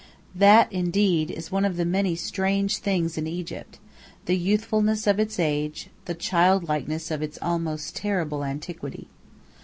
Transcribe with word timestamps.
That, 0.33 0.73
indeed, 0.73 1.29
is 1.29 1.51
one 1.51 1.63
of 1.63 1.77
the 1.77 1.85
many 1.85 2.15
strange 2.15 2.77
things 2.79 3.19
in 3.19 3.27
Egypt 3.27 3.77
the 4.25 4.35
youthfulness 4.35 5.05
of 5.05 5.19
its 5.19 5.39
age, 5.39 5.91
the 6.05 6.15
childlikeness 6.15 7.11
of 7.11 7.21
its 7.21 7.37
almost 7.39 7.95
terrible 7.97 8.43
antiquity. 8.43 9.09